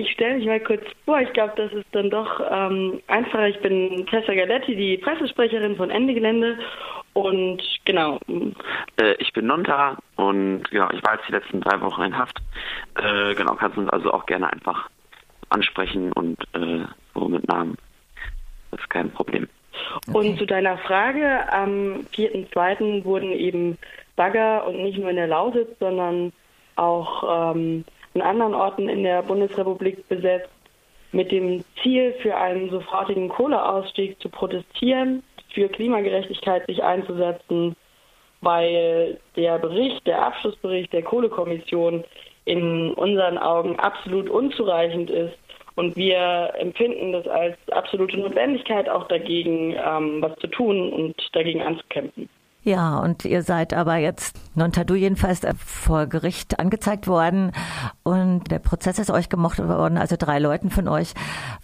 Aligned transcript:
ich 0.00 0.10
stelle 0.12 0.36
mich 0.36 0.46
mal 0.46 0.60
kurz 0.60 0.82
vor. 1.04 1.20
Ich 1.20 1.32
glaube, 1.32 1.52
das 1.56 1.72
ist 1.72 1.86
dann 1.92 2.10
doch 2.10 2.40
ähm, 2.50 3.00
einfacher. 3.06 3.48
Ich 3.48 3.60
bin 3.60 4.06
Tessa 4.06 4.34
Galetti, 4.34 4.74
die 4.74 4.98
Pressesprecherin 4.98 5.76
von 5.76 5.90
Ende 5.90 6.14
Gelände. 6.14 6.58
Und 7.12 7.62
genau. 7.84 8.18
Äh, 8.96 9.14
ich 9.18 9.32
bin 9.32 9.46
Nonta 9.46 9.98
und 10.16 10.62
genau, 10.70 10.88
ich 10.92 11.02
war 11.02 11.14
jetzt 11.14 11.28
die 11.28 11.32
letzten 11.32 11.60
drei 11.60 11.80
Wochen 11.80 12.02
in 12.02 12.16
Haft. 12.16 12.38
Äh, 12.96 13.34
genau, 13.34 13.54
kannst 13.54 13.76
uns 13.76 13.90
also 13.90 14.12
auch 14.12 14.26
gerne 14.26 14.52
einfach 14.52 14.88
ansprechen 15.48 16.12
und 16.12 16.38
äh, 16.54 16.84
so 17.14 17.28
mit 17.28 17.46
Namen. 17.48 17.76
Das 18.70 18.80
ist 18.80 18.90
kein 18.90 19.10
Problem. 19.10 19.48
Okay. 20.06 20.16
Und 20.16 20.38
zu 20.38 20.46
deiner 20.46 20.78
Frage, 20.78 21.52
am 21.52 22.06
4.2. 22.14 23.04
wurden 23.04 23.32
eben 23.32 23.76
Bagger 24.16 24.66
und 24.66 24.82
nicht 24.82 24.98
nur 24.98 25.10
in 25.10 25.16
der 25.16 25.26
Lausitz, 25.26 25.70
sondern 25.80 26.32
auch 26.76 27.54
ähm, 27.54 27.84
an 28.14 28.22
anderen 28.22 28.54
Orten 28.54 28.88
in 28.88 29.02
der 29.02 29.22
Bundesrepublik 29.22 30.08
besetzt, 30.08 30.50
mit 31.12 31.32
dem 31.32 31.64
Ziel, 31.82 32.14
für 32.22 32.36
einen 32.36 32.70
sofortigen 32.70 33.28
Kohleausstieg 33.28 34.20
zu 34.20 34.28
protestieren, 34.28 35.22
für 35.52 35.68
Klimagerechtigkeit 35.68 36.66
sich 36.66 36.82
einzusetzen, 36.82 37.74
weil 38.40 39.18
der 39.36 39.58
Bericht, 39.58 40.06
der 40.06 40.22
Abschlussbericht 40.22 40.92
der 40.92 41.02
Kohlekommission 41.02 42.04
in 42.44 42.92
unseren 42.94 43.38
Augen 43.38 43.78
absolut 43.78 44.28
unzureichend 44.30 45.10
ist. 45.10 45.36
Und 45.76 45.96
wir 45.96 46.52
empfinden 46.58 47.12
das 47.12 47.26
als 47.26 47.56
absolute 47.70 48.18
Notwendigkeit, 48.18 48.88
auch 48.88 49.08
dagegen 49.08 49.74
ähm, 49.74 50.20
was 50.20 50.36
zu 50.38 50.46
tun 50.48 50.92
und 50.92 51.16
dagegen 51.32 51.62
anzukämpfen. 51.62 52.28
Ja, 52.62 52.98
und 52.98 53.24
ihr 53.24 53.42
seid 53.42 53.72
aber 53.72 53.96
jetzt, 53.96 54.36
Nontadu 54.56 54.94
jedenfalls, 54.94 55.44
äh, 55.44 55.54
vor 55.56 56.06
Gericht 56.06 56.60
angezeigt 56.60 57.06
worden 57.06 57.52
und 58.04 58.50
der 58.50 58.58
Prozess 58.58 58.98
ist 58.98 59.10
euch 59.10 59.28
gemocht 59.30 59.58
worden, 59.58 59.96
also 59.96 60.16
drei 60.18 60.38
Leuten 60.38 60.70
von 60.70 60.86
euch. 60.86 61.14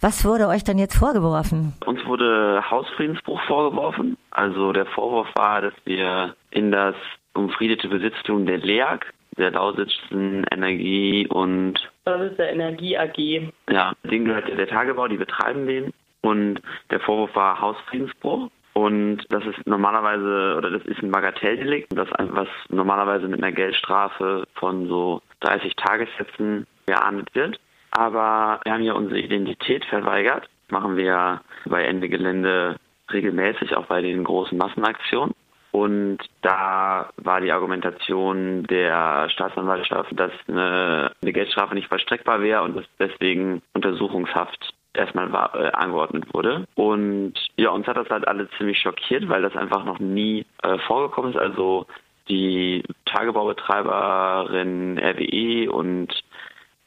Was 0.01 0.25
wurde 0.25 0.47
euch 0.47 0.63
denn 0.63 0.79
jetzt 0.79 0.97
vorgeworfen? 0.97 1.73
Uns 1.85 2.03
wurde 2.05 2.63
Hausfriedensbruch 2.69 3.39
vorgeworfen. 3.47 4.17
Also 4.31 4.71
der 4.73 4.87
Vorwurf 4.87 5.27
war, 5.35 5.61
dass 5.61 5.73
wir 5.85 6.35
in 6.51 6.71
das 6.71 6.95
umfriedete 7.33 7.87
Besitztum 7.87 8.47
der 8.47 8.57
LEAG, 8.57 9.05
der 9.37 9.51
Lausitzischen 9.51 10.45
Energie 10.51 11.27
und 11.27 11.79
das 12.05 12.31
ist 12.31 12.39
der 12.39 12.53
Energie 12.53 12.97
AG. 12.97 13.51
Ja, 13.69 13.91
denen 14.03 14.25
gehört 14.25 14.47
der 14.47 14.67
Tagebau, 14.67 15.09
die 15.09 15.17
betreiben 15.17 15.67
den. 15.67 15.93
Und 16.21 16.61
der 16.89 17.01
Vorwurf 17.01 17.35
war 17.35 17.59
Hausfriedensbruch. 17.59 18.49
Und 18.77 19.25
das 19.29 19.43
ist 19.43 19.65
normalerweise, 19.65 20.55
oder 20.55 20.69
das 20.69 20.85
ist 20.85 21.01
ein 21.01 21.09
Bagatelldelikt, 21.09 21.97
das 21.97 22.09
was 22.19 22.47
normalerweise 22.69 23.27
mit 23.27 23.41
einer 23.41 23.51
Geldstrafe 23.51 24.43
von 24.53 24.87
so 24.87 25.23
30 25.39 25.75
Tagessätzen 25.75 26.67
geahndet 26.85 27.33
wird. 27.33 27.59
Aber 27.89 28.59
wir 28.63 28.73
haben 28.73 28.83
ja 28.83 28.93
unsere 28.93 29.19
Identität 29.19 29.83
verweigert. 29.85 30.47
Machen 30.69 30.95
wir 30.95 31.41
bei 31.65 31.85
Ende 31.85 32.07
Gelände 32.07 32.75
regelmäßig, 33.11 33.75
auch 33.75 33.87
bei 33.87 34.03
den 34.03 34.23
großen 34.23 34.59
Massenaktionen. 34.59 35.33
Und 35.71 36.19
da 36.43 37.09
war 37.17 37.41
die 37.41 37.51
Argumentation 37.51 38.61
der 38.65 39.27
Staatsanwaltschaft, 39.29 40.11
dass 40.19 40.31
eine, 40.47 41.13
eine 41.19 41.33
Geldstrafe 41.33 41.73
nicht 41.73 41.87
vollstreckbar 41.87 42.43
wäre 42.43 42.61
und 42.61 42.77
dass 42.77 42.85
deswegen 42.99 43.63
Untersuchungshaft 43.73 44.75
erstmal 44.97 45.31
war, 45.31 45.55
äh, 45.55 45.71
angeordnet 45.71 46.25
wurde. 46.33 46.67
Und 46.75 47.33
ja, 47.55 47.69
uns 47.69 47.87
hat 47.87 47.97
das 47.97 48.09
halt 48.09 48.27
alle 48.27 48.49
ziemlich 48.57 48.79
schockiert, 48.79 49.29
weil 49.29 49.41
das 49.41 49.55
einfach 49.55 49.85
noch 49.85 49.99
nie 49.99 50.45
äh, 50.63 50.77
vorgekommen 50.79 51.31
ist. 51.31 51.39
Also 51.39 51.85
die 52.29 52.83
Tagebaubetreiberin 53.05 54.99
RWE 54.99 55.71
und 55.71 56.09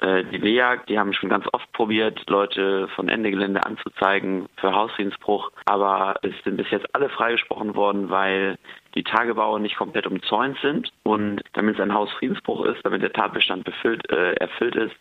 die 0.00 0.38
LEAG, 0.38 0.86
die 0.88 0.98
haben 0.98 1.12
schon 1.12 1.28
ganz 1.28 1.46
oft 1.52 1.70
probiert, 1.72 2.28
Leute 2.30 2.88
von 2.96 3.08
Ende 3.08 3.30
Gelände 3.30 3.64
anzuzeigen 3.66 4.48
für 4.56 4.74
Hausfriedensbruch, 4.74 5.50
aber 5.66 6.14
es 6.22 6.32
sind 6.42 6.56
bis 6.56 6.70
jetzt 6.70 6.94
alle 6.94 7.10
freigesprochen 7.10 7.74
worden, 7.74 8.08
weil 8.08 8.56
die 8.94 9.04
Tagebaue 9.04 9.60
nicht 9.60 9.76
komplett 9.76 10.06
umzäunt 10.06 10.58
sind 10.62 10.90
und 11.02 11.42
damit 11.52 11.76
es 11.76 11.80
ein 11.80 11.94
Hausfriedensbruch 11.94 12.64
ist, 12.64 12.84
damit 12.84 13.02
der 13.02 13.12
Tatbestand 13.12 13.64
befüllt, 13.64 14.10
äh, 14.10 14.32
erfüllt 14.34 14.74
ist, 14.74 14.94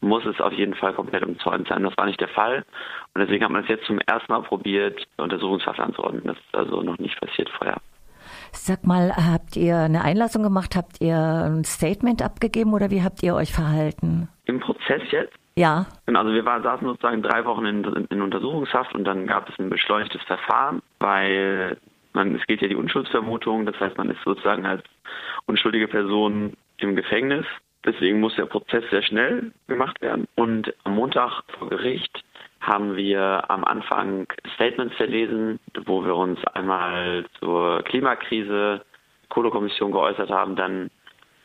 muss 0.00 0.24
es 0.24 0.40
auf 0.40 0.52
jeden 0.52 0.74
Fall 0.74 0.94
komplett 0.94 1.24
umzäunt 1.24 1.68
sein. 1.68 1.84
Das 1.84 1.96
war 1.96 2.06
nicht 2.06 2.20
der 2.20 2.28
Fall 2.28 2.64
und 3.14 3.20
deswegen 3.20 3.44
hat 3.44 3.50
man 3.50 3.62
es 3.62 3.68
jetzt 3.68 3.84
zum 3.84 4.00
ersten 4.06 4.32
Mal 4.32 4.42
probiert, 4.42 5.06
Untersuchungshaft 5.18 5.78
anzuordnen. 5.78 6.22
Das 6.24 6.36
ist 6.36 6.54
also 6.54 6.82
noch 6.82 6.98
nicht 6.98 7.20
passiert 7.20 7.50
vorher. 7.50 7.78
Sag 8.52 8.84
mal, 8.86 9.12
habt 9.16 9.56
ihr 9.56 9.76
eine 9.76 10.02
Einlassung 10.02 10.42
gemacht? 10.42 10.76
Habt 10.76 11.00
ihr 11.00 11.16
ein 11.16 11.64
Statement 11.64 12.22
abgegeben 12.22 12.72
oder 12.72 12.90
wie 12.90 13.02
habt 13.02 13.22
ihr 13.22 13.34
euch 13.34 13.52
verhalten? 13.52 14.28
Im 14.44 14.60
Prozess 14.60 15.02
jetzt? 15.10 15.34
Ja. 15.56 15.86
Also 16.06 16.32
wir 16.32 16.44
war, 16.44 16.62
saßen 16.62 16.86
sozusagen 16.86 17.22
drei 17.22 17.44
Wochen 17.44 17.66
in, 17.66 17.84
in, 18.10 18.22
Untersuchungshaft 18.22 18.94
und 18.94 19.04
dann 19.04 19.26
gab 19.26 19.48
es 19.48 19.58
ein 19.58 19.70
beschleunigtes 19.70 20.22
Verfahren, 20.22 20.82
weil 21.00 21.76
man, 22.12 22.36
es 22.36 22.46
geht 22.46 22.62
ja 22.62 22.68
die 22.68 22.76
Unschuldsvermutung, 22.76 23.66
das 23.66 23.78
heißt, 23.80 23.98
man 23.98 24.10
ist 24.10 24.20
sozusagen 24.24 24.66
als 24.66 24.84
unschuldige 25.46 25.88
Person 25.88 26.52
im 26.78 26.94
Gefängnis. 26.94 27.44
Deswegen 27.84 28.20
muss 28.20 28.36
der 28.36 28.46
Prozess 28.46 28.84
sehr 28.90 29.02
schnell 29.02 29.52
gemacht 29.66 30.00
werden. 30.00 30.26
Und 30.36 30.72
am 30.84 30.94
Montag 30.94 31.42
vor 31.58 31.68
Gericht 31.68 32.24
haben 32.60 32.96
wir 32.96 33.44
am 33.48 33.64
Anfang 33.64 34.26
Statements 34.54 34.96
verlesen, 34.96 35.60
wo 35.84 36.04
wir 36.04 36.14
uns 36.14 36.44
einmal 36.54 37.24
zur 37.38 37.82
Klimakrise, 37.82 38.82
Kohlekommission 39.28 39.92
geäußert 39.92 40.30
haben, 40.30 40.56
dann 40.56 40.90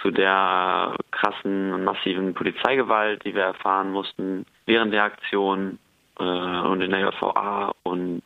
zu 0.01 0.11
der 0.11 0.95
krassen 1.11 1.73
und 1.73 1.83
massiven 1.83 2.33
Polizeigewalt, 2.33 3.23
die 3.25 3.35
wir 3.35 3.43
erfahren 3.43 3.91
mussten 3.91 4.45
während 4.65 4.93
der 4.93 5.03
Aktion 5.03 5.79
äh, 6.19 6.23
und 6.23 6.81
in 6.81 6.91
der 6.91 7.01
JVA 7.01 7.73
und 7.83 8.23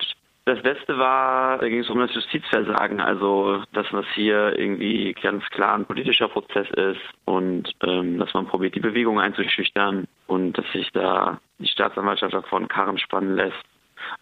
das 0.48 0.64
letzte 0.64 0.98
war, 0.98 1.58
da 1.58 1.68
ging 1.68 1.82
es 1.82 1.90
um 1.90 2.00
das 2.00 2.14
Justizversagen, 2.16 3.02
also 3.02 3.64
dass 3.74 3.92
was 3.92 4.06
hier 4.16 4.58
irgendwie 4.58 5.14
ganz 5.22 5.44
klar 5.50 5.76
ein 5.76 5.86
politischer 5.86 6.30
Prozess 6.30 6.70
ist 6.70 7.02
und 7.26 7.70
ähm, 7.84 8.18
dass 8.18 8.34
man 8.34 8.48
probiert, 8.48 8.74
die 8.74 8.80
Bewegung 8.80 9.20
einzuschüchtern 9.20 10.08
und 10.28 10.58
dass 10.58 10.66
sich 10.72 10.90
da 10.94 11.42
die 11.60 11.68
Staatsanwaltschaft 11.68 12.34
davon 12.34 12.68
Karren 12.68 12.98
spannen 12.98 13.36
lässt. 13.36 13.64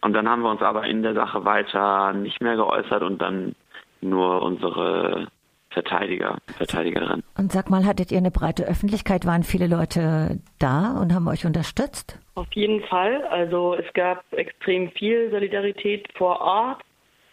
Und 0.02 0.14
dann 0.14 0.28
haben 0.30 0.42
wir 0.42 0.50
uns 0.50 0.62
aber 0.62 0.86
in 0.86 1.04
der 1.04 1.14
Sache 1.14 1.46
weiter 1.46 2.14
nicht 2.14 2.42
mehr 2.42 2.56
geäußert 2.56 3.04
und 3.04 3.22
dann 3.22 3.56
nur 4.02 4.42
unsere 4.42 5.28
Verteidiger, 5.72 6.38
Verteidigerin. 6.56 7.22
Und 7.38 7.52
sag 7.52 7.70
mal, 7.70 7.86
hattet 7.86 8.12
ihr 8.12 8.18
eine 8.18 8.32
breite 8.32 8.64
Öffentlichkeit? 8.64 9.26
Waren 9.26 9.44
viele 9.44 9.68
Leute 9.68 10.40
da 10.58 10.98
und 11.02 11.14
haben 11.14 11.28
euch 11.28 11.46
unterstützt? 11.46 12.18
Auf 12.36 12.48
jeden 12.54 12.82
Fall. 12.84 13.24
Also 13.28 13.76
es 13.76 13.94
gab 13.94 14.24
extrem 14.32 14.90
viel 14.92 15.30
Solidarität 15.32 16.08
vor 16.18 16.40
Ort 16.40 16.82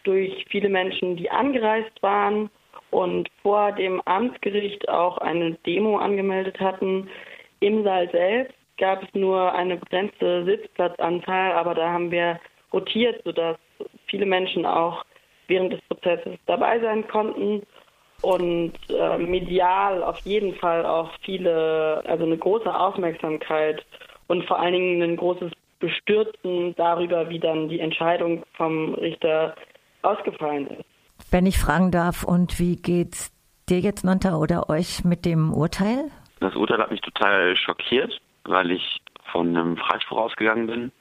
durch 0.02 0.44
viele 0.50 0.68
Menschen, 0.68 1.16
die 1.16 1.30
angereist 1.30 2.02
waren 2.02 2.50
und 2.90 3.28
vor 3.42 3.70
dem 3.72 4.00
Amtsgericht 4.06 4.88
auch 4.88 5.18
eine 5.18 5.52
Demo 5.64 5.98
angemeldet 5.98 6.58
hatten. 6.58 7.08
Im 7.60 7.84
Saal 7.84 8.10
selbst 8.10 8.56
gab 8.82 9.04
es 9.04 9.14
nur 9.14 9.54
eine 9.54 9.76
begrenzte 9.76 10.44
Sitzplatzanzahl, 10.44 11.52
aber 11.52 11.72
da 11.72 11.92
haben 11.92 12.10
wir 12.10 12.40
rotiert, 12.72 13.22
sodass 13.24 13.56
viele 14.06 14.26
Menschen 14.26 14.66
auch 14.66 15.04
während 15.46 15.72
des 15.72 15.80
Prozesses 15.82 16.36
dabei 16.46 16.80
sein 16.80 17.06
konnten 17.06 17.62
und 18.22 18.72
äh, 18.90 19.18
medial 19.18 20.02
auf 20.02 20.18
jeden 20.24 20.56
Fall 20.56 20.84
auch 20.84 21.12
viele, 21.20 22.02
also 22.06 22.24
eine 22.24 22.36
große 22.36 22.74
Aufmerksamkeit 22.74 23.86
und 24.26 24.44
vor 24.46 24.58
allen 24.58 24.72
Dingen 24.72 25.02
ein 25.02 25.16
großes 25.16 25.52
Bestürzen 25.78 26.74
darüber, 26.74 27.28
wie 27.28 27.38
dann 27.38 27.68
die 27.68 27.78
Entscheidung 27.78 28.42
vom 28.54 28.94
Richter 28.94 29.54
ausgefallen 30.02 30.66
ist. 30.66 31.30
Wenn 31.30 31.46
ich 31.46 31.58
fragen 31.58 31.92
darf, 31.92 32.24
und 32.24 32.58
wie 32.58 32.74
geht's 32.74 33.32
dir 33.68 33.78
jetzt, 33.78 34.04
Nanta, 34.04 34.36
oder 34.36 34.68
euch 34.68 35.04
mit 35.04 35.24
dem 35.24 35.54
Urteil? 35.54 36.10
Das 36.40 36.56
Urteil 36.56 36.78
hat 36.78 36.90
mich 36.90 37.00
total 37.00 37.56
schockiert, 37.56 38.20
weil 38.44 38.70
ich 38.70 39.00
von 39.30 39.56
einem 39.56 39.76
Freispruch 39.76 40.18
ausgegangen 40.18 40.66
bin, 40.66 40.92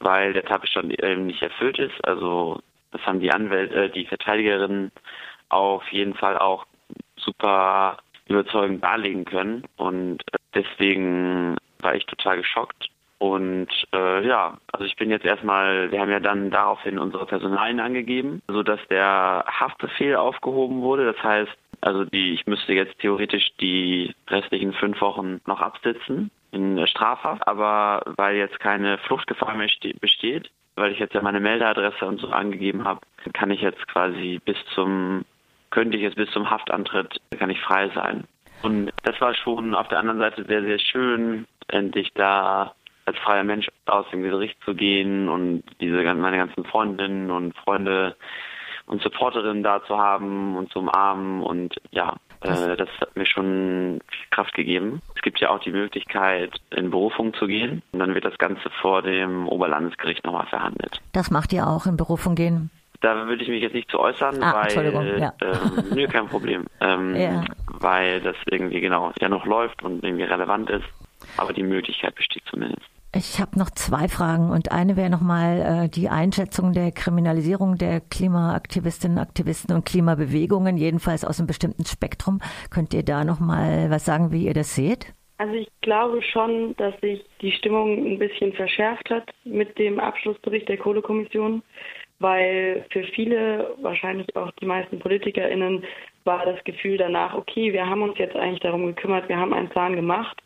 weil 0.00 0.32
der 0.32 0.44
Tatbestand 0.44 0.92
eben 1.02 1.26
nicht 1.26 1.42
erfüllt 1.42 1.78
ist. 1.78 2.04
Also 2.06 2.60
das 2.90 3.04
haben 3.06 3.20
die 3.20 3.32
Anwälte, 3.32 3.84
äh, 3.84 3.90
die 3.90 4.06
Verteidigerinnen 4.06 4.90
auf 5.48 5.86
jeden 5.92 6.14
Fall 6.14 6.38
auch 6.38 6.66
super 7.16 7.98
überzeugend 8.26 8.82
darlegen 8.82 9.24
können. 9.24 9.64
Und 9.76 10.22
äh, 10.32 10.38
deswegen 10.54 11.56
war 11.80 11.94
ich 11.94 12.06
total 12.06 12.38
geschockt. 12.38 12.88
Und 13.18 13.68
äh, 13.94 14.26
ja, 14.26 14.58
also 14.72 14.84
ich 14.84 14.96
bin 14.96 15.10
jetzt 15.10 15.24
erstmal, 15.24 15.92
wir 15.92 16.00
haben 16.00 16.10
ja 16.10 16.18
dann 16.18 16.50
daraufhin 16.50 16.98
unsere 16.98 17.24
Personalien 17.24 17.78
angegeben, 17.78 18.42
sodass 18.48 18.80
der 18.90 19.44
Haftbefehl 19.46 20.16
aufgehoben 20.16 20.82
wurde. 20.82 21.12
Das 21.12 21.22
heißt, 21.22 21.52
also 21.82 22.04
die, 22.04 22.34
ich 22.34 22.46
müsste 22.46 22.72
jetzt 22.72 22.98
theoretisch 22.98 23.52
die 23.60 24.12
restlichen 24.28 24.72
fünf 24.72 25.00
Wochen 25.00 25.40
noch 25.46 25.60
absitzen 25.60 26.32
in 26.52 26.86
Strafhaft, 26.86 27.46
aber 27.48 28.02
weil 28.16 28.36
jetzt 28.36 28.60
keine 28.60 28.98
Fluchtgefahr 28.98 29.54
mehr 29.54 29.68
besteht, 30.00 30.50
weil 30.76 30.92
ich 30.92 30.98
jetzt 30.98 31.14
ja 31.14 31.22
meine 31.22 31.40
Meldeadresse 31.40 32.06
und 32.06 32.20
so 32.20 32.28
angegeben 32.28 32.84
habe, 32.84 33.00
kann 33.32 33.50
ich 33.50 33.60
jetzt 33.60 33.86
quasi 33.88 34.40
bis 34.44 34.56
zum 34.74 35.24
könnte 35.70 35.96
ich 35.96 36.02
jetzt 36.02 36.16
bis 36.16 36.30
zum 36.30 36.50
Haftantritt, 36.50 37.18
kann 37.38 37.48
ich 37.48 37.60
frei 37.60 37.90
sein. 37.94 38.24
Und 38.62 38.92
das 39.04 39.20
war 39.20 39.34
schon 39.34 39.74
auf 39.74 39.88
der 39.88 39.98
anderen 39.98 40.20
Seite 40.20 40.44
sehr, 40.44 40.62
sehr 40.62 40.78
schön, 40.78 41.46
endlich 41.68 42.12
da 42.14 42.74
freier 43.24 43.42
Mensch 43.42 43.68
aus 43.86 44.06
dem 44.10 44.22
Gericht 44.22 44.56
zu 44.64 44.74
gehen 44.74 45.28
und 45.28 45.64
diese 45.80 46.02
meine 46.14 46.36
ganzen 46.36 46.64
Freundinnen 46.64 47.30
und 47.30 47.56
Freunde 47.56 48.16
und 48.86 49.02
Supporterinnen 49.02 49.62
da 49.62 49.82
zu 49.84 49.98
haben 49.98 50.56
und 50.56 50.70
zu 50.70 50.80
umarmen 50.80 51.42
und 51.42 51.74
ja, 51.90 52.16
äh, 52.44 52.76
das 52.76 52.88
hat 53.00 53.16
mir 53.16 53.26
schon 53.26 54.00
Kraft 54.30 54.54
gegeben. 54.54 55.02
Es 55.14 55.22
gibt 55.22 55.40
ja 55.40 55.50
auch 55.50 55.60
die 55.60 55.70
Möglichkeit, 55.70 56.52
in 56.70 56.90
Berufung 56.90 57.34
zu 57.34 57.46
gehen 57.46 57.82
und 57.92 57.98
dann 57.98 58.14
wird 58.14 58.24
das 58.24 58.38
Ganze 58.38 58.70
vor 58.80 59.02
dem 59.02 59.48
Oberlandesgericht 59.48 60.24
nochmal 60.24 60.46
verhandelt. 60.46 61.00
Das 61.12 61.30
macht 61.30 61.52
ihr 61.52 61.66
auch 61.66 61.86
in 61.86 61.96
Berufung 61.96 62.34
gehen? 62.34 62.70
Da 63.00 63.26
würde 63.26 63.42
ich 63.42 63.48
mich 63.48 63.62
jetzt 63.62 63.74
nicht 63.74 63.90
zu 63.90 63.98
äußern, 63.98 64.42
ah, 64.42 64.64
weil 64.64 65.18
ja. 65.18 65.32
ähm, 65.40 65.84
nö, 65.94 66.06
kein 66.06 66.28
Problem. 66.28 66.66
Ähm, 66.80 67.16
ja. 67.16 67.44
Weil 67.66 68.20
das 68.20 68.36
irgendwie 68.46 68.80
genau 68.80 69.12
ja 69.20 69.28
noch 69.28 69.44
läuft 69.44 69.82
und 69.82 70.04
irgendwie 70.04 70.24
relevant 70.24 70.70
ist. 70.70 70.84
Aber 71.36 71.52
die 71.52 71.64
Möglichkeit 71.64 72.14
besteht 72.14 72.44
zumindest. 72.48 72.86
Ich 73.14 73.40
habe 73.40 73.58
noch 73.58 73.68
zwei 73.70 74.08
Fragen 74.08 74.48
und 74.48 74.72
eine 74.72 74.96
wäre 74.96 75.10
nochmal 75.10 75.84
äh, 75.84 75.88
die 75.90 76.08
Einschätzung 76.08 76.72
der 76.72 76.92
Kriminalisierung 76.92 77.76
der 77.76 78.00
Klimaaktivistinnen, 78.00 79.18
Aktivisten 79.18 79.76
und 79.76 79.84
Klimabewegungen, 79.84 80.78
jedenfalls 80.78 81.22
aus 81.22 81.38
einem 81.38 81.46
bestimmten 81.46 81.84
Spektrum. 81.84 82.40
Könnt 82.70 82.94
ihr 82.94 83.02
da 83.02 83.24
nochmal 83.24 83.90
was 83.90 84.06
sagen, 84.06 84.32
wie 84.32 84.46
ihr 84.46 84.54
das 84.54 84.74
seht? 84.74 85.12
Also 85.36 85.52
ich 85.54 85.68
glaube 85.82 86.22
schon, 86.22 86.74
dass 86.76 86.98
sich 87.02 87.22
die 87.42 87.52
Stimmung 87.52 87.98
ein 87.98 88.18
bisschen 88.18 88.54
verschärft 88.54 89.10
hat 89.10 89.28
mit 89.44 89.78
dem 89.78 90.00
Abschlussbericht 90.00 90.70
der 90.70 90.78
Kohlekommission, 90.78 91.62
weil 92.18 92.86
für 92.92 93.04
viele, 93.14 93.74
wahrscheinlich 93.82 94.34
auch 94.36 94.52
die 94.52 94.66
meisten 94.66 95.00
PolitikerInnen, 95.00 95.84
war 96.24 96.46
das 96.46 96.64
Gefühl 96.64 96.96
danach, 96.96 97.34
okay, 97.34 97.74
wir 97.74 97.86
haben 97.86 98.00
uns 98.00 98.16
jetzt 98.16 98.36
eigentlich 98.36 98.60
darum 98.60 98.86
gekümmert, 98.86 99.28
wir 99.28 99.36
haben 99.36 99.52
einen 99.52 99.68
Plan 99.68 99.96
gemacht 99.96 100.40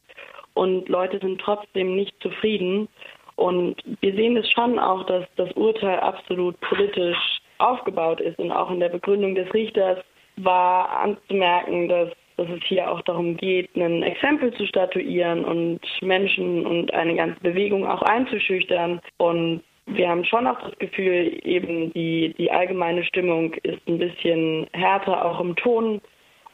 und 0.56 0.88
Leute 0.88 1.18
sind 1.18 1.40
trotzdem 1.40 1.94
nicht 1.94 2.14
zufrieden. 2.22 2.88
Und 3.36 3.76
wir 4.00 4.14
sehen 4.14 4.36
es 4.38 4.50
schon 4.50 4.78
auch, 4.78 5.04
dass 5.04 5.24
das 5.36 5.52
Urteil 5.52 6.00
absolut 6.00 6.58
politisch 6.60 7.40
aufgebaut 7.58 8.20
ist 8.20 8.38
und 8.38 8.50
auch 8.50 8.70
in 8.70 8.80
der 8.80 8.88
Begründung 8.88 9.34
des 9.34 9.52
Richters 9.52 9.98
war 10.36 10.88
anzumerken, 11.00 11.88
dass, 11.88 12.08
dass 12.38 12.48
es 12.48 12.62
hier 12.64 12.90
auch 12.90 13.02
darum 13.02 13.36
geht, 13.36 13.74
ein 13.76 14.02
Exempel 14.02 14.52
zu 14.54 14.66
statuieren 14.66 15.44
und 15.44 15.80
Menschen 16.00 16.66
und 16.66 16.92
eine 16.94 17.14
ganze 17.14 17.40
Bewegung 17.40 17.86
auch 17.86 18.02
einzuschüchtern. 18.02 19.00
Und 19.18 19.62
wir 19.84 20.08
haben 20.08 20.24
schon 20.24 20.46
auch 20.46 20.60
das 20.62 20.78
Gefühl, 20.78 21.38
eben 21.44 21.92
die, 21.92 22.34
die 22.38 22.50
allgemeine 22.50 23.04
Stimmung 23.04 23.52
ist 23.62 23.86
ein 23.86 23.98
bisschen 23.98 24.66
härter 24.72 25.22
auch 25.22 25.40
im 25.40 25.54
Ton. 25.56 26.00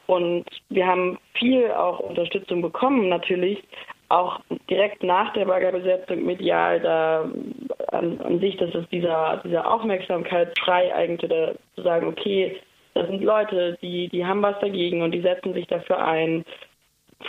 Und 0.07 0.45
wir 0.69 0.85
haben 0.85 1.17
viel 1.33 1.71
auch 1.71 1.99
Unterstützung 1.99 2.61
bekommen 2.61 3.07
natürlich, 3.07 3.63
auch 4.13 4.39
direkt 4.69 5.03
nach 5.03 5.33
der 5.33 5.45
Baggerbesetzung 5.45 6.23
medial 6.23 6.79
da 6.79 7.29
an, 7.91 8.19
an, 8.21 8.39
sich, 8.39 8.57
dass 8.57 8.73
es 8.75 8.87
dieser, 8.89 9.41
dieser 9.43 9.71
Aufmerksamkeitsschrei 9.71 10.93
eigentlich 10.93 11.29
da, 11.29 11.53
zu 11.75 11.81
sagen, 11.81 12.07
okay, 12.07 12.57
das 12.93 13.07
sind 13.07 13.23
Leute, 13.23 13.77
die, 13.81 14.07
die 14.09 14.25
haben 14.25 14.43
was 14.43 14.59
dagegen 14.59 15.01
und 15.01 15.11
die 15.11 15.21
setzen 15.21 15.53
sich 15.53 15.67
dafür 15.67 16.03
ein. 16.03 16.45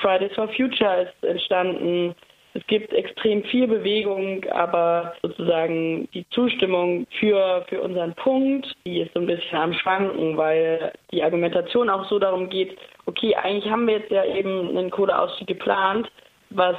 Fridays 0.01 0.35
for 0.35 0.49
Future 0.49 1.03
ist 1.03 1.25
entstanden. 1.25 2.15
Es 2.53 2.65
gibt 2.67 2.93
extrem 2.93 3.43
viel 3.45 3.67
Bewegung, 3.67 4.45
aber 4.51 5.15
sozusagen 5.23 6.09
die 6.13 6.29
Zustimmung 6.31 7.07
für, 7.19 7.65
für 7.69 7.81
unseren 7.81 8.15
Punkt, 8.15 8.73
die 8.85 9.01
ist 9.01 9.13
so 9.15 9.21
ein 9.21 9.27
bisschen 9.27 9.59
am 9.59 9.73
Schwanken, 9.73 10.37
weil 10.37 10.93
die 11.11 11.23
Argumentation 11.23 11.89
auch 11.89 12.09
so 12.09 12.19
darum 12.19 12.51
geht, 12.51 12.77
okay, 13.07 13.35
eigentlich 13.35 13.71
haben 13.71 13.87
wir 13.87 13.99
jetzt 13.99 14.11
ja 14.11 14.25
eben 14.25 14.77
einen 14.77 14.91
Kohleausstieg 14.91 15.49
geplant, 15.49 16.09
was 16.55 16.77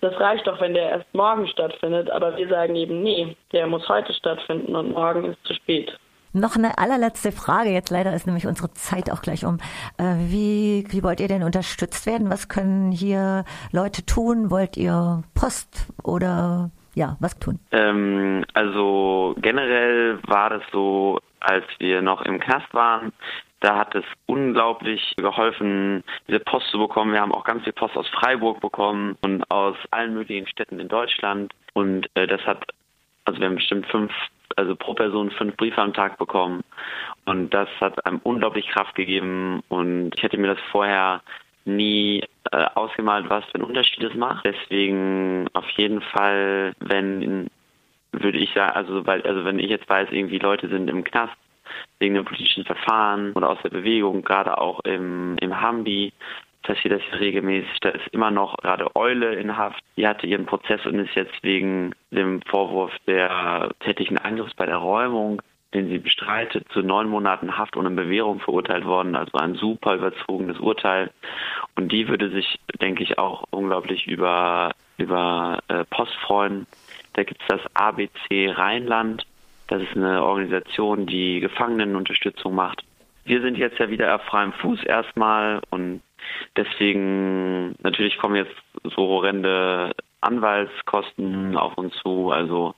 das 0.00 0.18
reicht 0.18 0.46
doch, 0.46 0.60
wenn 0.60 0.74
der 0.74 0.90
erst 0.90 1.14
morgen 1.14 1.46
stattfindet, 1.46 2.10
aber 2.10 2.36
wir 2.36 2.48
sagen 2.48 2.74
eben, 2.74 3.02
nee, 3.02 3.36
der 3.52 3.66
muss 3.66 3.88
heute 3.88 4.12
stattfinden 4.14 4.74
und 4.74 4.92
morgen 4.92 5.24
ist 5.24 5.44
zu 5.44 5.54
spät. 5.54 5.98
Noch 6.32 6.54
eine 6.56 6.78
allerletzte 6.78 7.32
Frage. 7.32 7.70
Jetzt 7.70 7.90
leider 7.90 8.14
ist 8.14 8.26
nämlich 8.26 8.46
unsere 8.46 8.70
Zeit 8.72 9.10
auch 9.10 9.20
gleich 9.20 9.44
um. 9.44 9.58
Äh, 9.98 10.14
wie, 10.28 10.84
wie 10.88 11.02
wollt 11.02 11.18
ihr 11.18 11.26
denn 11.26 11.42
unterstützt 11.42 12.06
werden? 12.06 12.30
Was 12.30 12.48
können 12.48 12.92
hier 12.92 13.44
Leute 13.72 14.06
tun? 14.06 14.50
Wollt 14.50 14.76
ihr 14.76 15.22
Post 15.34 15.88
oder 16.04 16.70
ja, 16.94 17.16
was 17.18 17.38
tun? 17.40 17.58
Ähm, 17.72 18.44
also 18.54 19.34
generell 19.38 20.20
war 20.22 20.50
das 20.50 20.62
so, 20.72 21.18
als 21.40 21.64
wir 21.78 22.00
noch 22.00 22.22
im 22.22 22.38
Knast 22.38 22.72
waren, 22.74 23.12
da 23.60 23.76
hat 23.76 23.94
es 23.94 24.04
unglaublich 24.26 25.14
geholfen, 25.16 26.02
diese 26.26 26.40
Post 26.40 26.68
zu 26.70 26.78
bekommen. 26.78 27.12
Wir 27.12 27.20
haben 27.20 27.32
auch 27.32 27.44
ganz 27.44 27.62
viel 27.64 27.74
Post 27.74 27.96
aus 27.96 28.08
Freiburg 28.08 28.60
bekommen 28.60 29.16
und 29.22 29.48
aus 29.50 29.76
allen 29.90 30.14
möglichen 30.14 30.46
Städten 30.46 30.80
in 30.80 30.88
Deutschland. 30.88 31.52
Und 31.74 32.08
äh, 32.14 32.26
das 32.26 32.40
hat, 32.46 32.64
also 33.26 33.38
wir 33.38 33.46
haben 33.46 33.56
bestimmt 33.56 33.86
fünf, 33.86 34.12
also 34.56 34.74
pro 34.74 34.94
Person 34.94 35.30
fünf 35.30 35.56
Briefe 35.56 35.80
am 35.80 35.92
Tag 35.92 36.18
bekommen. 36.18 36.62
Und 37.26 37.52
das 37.52 37.68
hat 37.80 38.04
einem 38.06 38.20
unglaublich 38.22 38.66
Kraft 38.68 38.94
gegeben. 38.94 39.62
Und 39.68 40.12
ich 40.16 40.22
hätte 40.22 40.38
mir 40.38 40.54
das 40.54 40.64
vorher 40.72 41.20
nie 41.66 42.24
äh, 42.52 42.64
ausgemalt, 42.74 43.28
was 43.28 43.44
für 43.46 43.56
einen 43.56 43.64
Unterschied 43.64 44.02
es 44.02 44.14
macht. 44.14 44.46
Deswegen 44.46 45.48
auf 45.52 45.68
jeden 45.76 46.00
Fall, 46.00 46.72
wenn 46.80 47.48
würde 48.12 48.38
ich 48.38 48.52
sagen, 48.54 48.72
also 48.72 49.06
weil, 49.06 49.22
also 49.22 49.44
wenn 49.44 49.58
ich 49.58 49.70
jetzt 49.70 49.88
weiß, 49.88 50.08
irgendwie 50.10 50.38
Leute 50.38 50.68
sind 50.68 50.88
im 50.88 51.04
Knast 51.04 51.34
wegen 51.98 52.14
dem 52.14 52.24
politischen 52.24 52.64
Verfahren 52.64 53.32
oder 53.32 53.50
aus 53.50 53.58
der 53.62 53.70
Bewegung, 53.70 54.22
gerade 54.22 54.58
auch 54.58 54.80
im, 54.80 55.36
im 55.38 55.60
Hambi 55.60 56.12
passiert 56.62 57.00
das 57.00 57.20
regelmäßig. 57.20 57.80
Da 57.80 57.90
ist 57.90 58.08
immer 58.08 58.30
noch 58.30 58.56
gerade 58.58 58.94
Eule 58.94 59.34
in 59.34 59.56
Haft. 59.56 59.82
Die 59.96 60.06
hatte 60.06 60.26
ihren 60.26 60.46
Prozess 60.46 60.84
und 60.86 60.98
ist 60.98 61.14
jetzt 61.14 61.42
wegen 61.42 61.94
dem 62.10 62.42
Vorwurf 62.42 62.92
der 63.06 63.70
tätigen 63.80 64.18
Angriffs 64.18 64.54
bei 64.54 64.66
der 64.66 64.76
Räumung, 64.76 65.42
den 65.74 65.88
sie 65.88 65.98
bestreitet, 65.98 66.66
zu 66.72 66.80
neun 66.82 67.08
Monaten 67.08 67.56
Haft 67.56 67.76
ohne 67.76 67.90
Bewährung 67.90 68.40
verurteilt 68.40 68.84
worden. 68.84 69.14
Also 69.14 69.38
ein 69.38 69.54
super 69.54 69.94
überzogenes 69.94 70.58
Urteil. 70.58 71.10
Und 71.76 71.92
die 71.92 72.08
würde 72.08 72.30
sich, 72.30 72.58
denke 72.80 73.02
ich, 73.02 73.18
auch 73.18 73.44
unglaublich 73.50 74.06
über, 74.06 74.72
über 74.98 75.60
äh, 75.68 75.84
Post 75.84 76.14
freuen. 76.26 76.66
Da 77.14 77.22
gibt 77.22 77.40
es 77.42 77.48
das 77.48 77.60
ABC 77.74 78.50
Rheinland. 78.50 79.24
Das 79.70 79.80
ist 79.80 79.96
eine 79.96 80.24
Organisation, 80.24 81.06
die 81.06 81.38
Gefangenenunterstützung 81.38 82.52
macht. 82.56 82.82
Wir 83.24 83.40
sind 83.40 83.56
jetzt 83.56 83.78
ja 83.78 83.88
wieder 83.88 84.16
auf 84.16 84.22
freiem 84.22 84.52
Fuß 84.52 84.82
erstmal 84.82 85.60
und 85.70 86.02
deswegen 86.56 87.76
natürlich 87.80 88.18
kommen 88.18 88.34
jetzt 88.34 88.54
so 88.82 88.96
horrende 88.96 89.92
Anwaltskosten 90.22 91.56
auf 91.56 91.78
uns 91.78 91.94
zu. 92.02 92.32
Also 92.32 92.74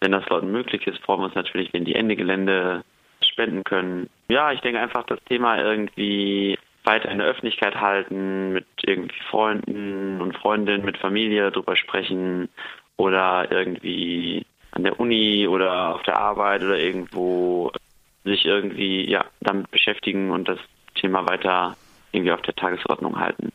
wenn 0.00 0.12
das 0.12 0.28
Leuten 0.28 0.52
möglich 0.52 0.86
ist, 0.86 1.02
freuen 1.02 1.22
wir 1.22 1.24
uns 1.24 1.34
natürlich, 1.34 1.72
wenn 1.72 1.84
die 1.84 1.96
Ende 1.96 2.14
Gelände 2.14 2.84
spenden 3.20 3.64
können. 3.64 4.08
Ja, 4.28 4.52
ich 4.52 4.60
denke 4.60 4.78
einfach 4.78 5.06
das 5.06 5.18
Thema 5.24 5.58
irgendwie 5.60 6.56
weiter 6.84 7.10
in 7.10 7.18
der 7.18 7.26
Öffentlichkeit 7.26 7.80
halten, 7.80 8.52
mit 8.52 8.66
irgendwie 8.84 9.20
Freunden 9.28 10.20
und 10.20 10.36
Freundinnen, 10.36 10.84
mit 10.84 10.98
Familie 10.98 11.50
drüber 11.50 11.74
sprechen 11.74 12.48
oder 12.96 13.50
irgendwie 13.50 14.46
an 14.72 14.84
der 14.84 14.98
Uni 15.00 15.46
oder 15.46 15.94
auf 15.94 16.02
der 16.02 16.18
Arbeit 16.18 16.62
oder 16.62 16.78
irgendwo 16.78 17.72
sich 18.24 18.44
irgendwie 18.44 19.08
ja 19.08 19.24
damit 19.40 19.70
beschäftigen 19.70 20.30
und 20.30 20.48
das 20.48 20.58
Thema 20.94 21.26
weiter 21.28 21.76
irgendwie 22.12 22.32
auf 22.32 22.42
der 22.42 22.54
Tagesordnung 22.54 23.18
halten. 23.18 23.52